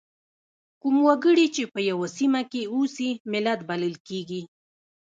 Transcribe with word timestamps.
کوم 0.81 0.95
وګړي 1.07 1.47
چې 1.55 1.63
په 1.73 1.79
یوه 1.89 2.07
سیمه 2.17 2.41
کې 2.51 2.61
اوسي 2.75 3.09
ملت 3.31 3.59
بلل 3.69 3.95
کیږي. 4.07 4.41